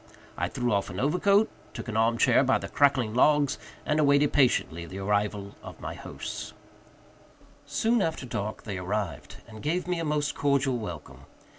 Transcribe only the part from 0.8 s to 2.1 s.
an overcoat, took an